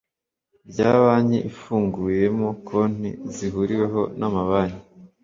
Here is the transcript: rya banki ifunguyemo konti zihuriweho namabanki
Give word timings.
rya 0.69 0.91
banki 1.01 1.39
ifunguyemo 1.49 2.47
konti 2.67 3.09
zihuriweho 3.35 4.01
namabanki 4.19 4.81